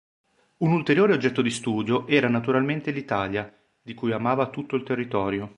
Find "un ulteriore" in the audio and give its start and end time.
0.61-1.13